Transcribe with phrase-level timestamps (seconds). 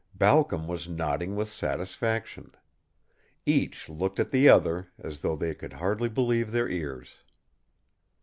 [0.15, 2.55] Balcom was nodding with satisfaction.
[3.45, 7.17] Each looked at the other as though they could hardly believe their ears.